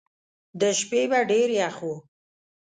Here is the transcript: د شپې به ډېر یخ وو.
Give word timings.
د 0.59 0.61
شپې 0.79 1.01
به 1.11 1.19
ډېر 1.31 1.49
یخ 1.59 1.75
وو. 1.85 1.95